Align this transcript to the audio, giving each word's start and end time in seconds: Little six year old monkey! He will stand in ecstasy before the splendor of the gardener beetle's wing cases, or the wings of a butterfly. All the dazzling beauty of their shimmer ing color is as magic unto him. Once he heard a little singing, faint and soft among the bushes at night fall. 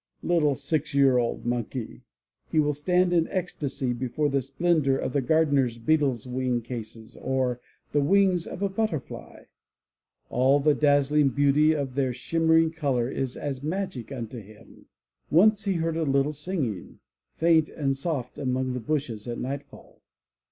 Little 0.23 0.55
six 0.55 0.95
year 0.95 1.19
old 1.19 1.45
monkey! 1.45 2.01
He 2.51 2.59
will 2.59 2.73
stand 2.73 3.13
in 3.13 3.27
ecstasy 3.27 3.93
before 3.93 4.29
the 4.29 4.41
splendor 4.41 4.97
of 4.97 5.13
the 5.13 5.21
gardener 5.21 5.69
beetle's 5.85 6.25
wing 6.25 6.63
cases, 6.63 7.15
or 7.17 7.61
the 7.91 8.01
wings 8.01 8.47
of 8.47 8.63
a 8.63 8.67
butterfly. 8.69 9.43
All 10.31 10.59
the 10.59 10.73
dazzling 10.73 11.29
beauty 11.29 11.73
of 11.73 11.93
their 11.93 12.13
shimmer 12.13 12.57
ing 12.57 12.71
color 12.71 13.11
is 13.11 13.37
as 13.37 13.61
magic 13.61 14.11
unto 14.11 14.39
him. 14.41 14.87
Once 15.29 15.65
he 15.65 15.73
heard 15.73 15.97
a 15.97 16.01
little 16.01 16.33
singing, 16.33 16.97
faint 17.35 17.69
and 17.69 17.95
soft 17.95 18.39
among 18.39 18.73
the 18.73 18.79
bushes 18.79 19.27
at 19.27 19.37
night 19.37 19.61
fall. 19.61 20.01